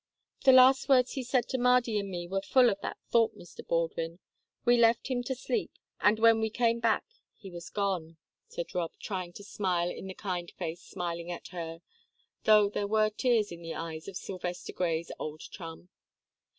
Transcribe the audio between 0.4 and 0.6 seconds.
"The